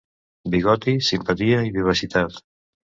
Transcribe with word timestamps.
Bigoti, 0.55 0.95
simpatia 1.11 1.61
i 1.69 1.73
vivacitat. 1.81 2.45